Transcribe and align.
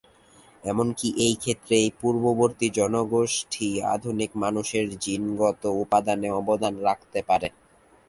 এমনকি 0.63 1.07
এই 1.25 1.35
ক্ষেত্রে 1.35 1.75
এই 1.79 1.91
পূর্ববর্তী 2.01 2.67
জনগোষ্ঠী 2.79 3.67
আধুনিক 3.93 4.31
মানুষের 4.43 4.85
জিনগত 5.03 5.61
উপাদানে 5.83 6.29
অবদান 6.39 6.73
রাখতে 6.87 7.19
পারে। 7.29 7.47